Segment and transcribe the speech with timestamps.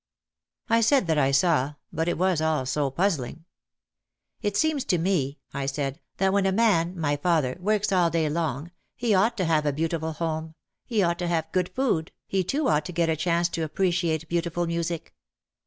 [0.67, 3.45] I said that I saw, but it was all so puzzling.
[4.41, 8.27] "It seems to me," I said, "that when a man, my father, works all day
[8.27, 10.55] long, he ought to have a beautiful home,
[10.87, 14.27] he ought to have good food, he too ought to get a chance to appreciate
[14.27, 15.13] beautiful music.